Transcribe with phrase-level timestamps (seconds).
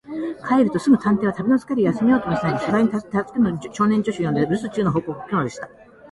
[0.47, 5.69] 帰るとすぐ、探偵は旅のつかれを休めようともしないで、書斎に助手の小林少年を呼んで、るす中の報告を聞くのでした。